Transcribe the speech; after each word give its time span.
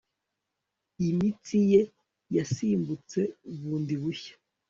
Imitsi 1.07 1.57
ye 1.71 1.81
yasimbutse 2.35 3.19
bundi 3.61 3.95
bushya 4.01 4.33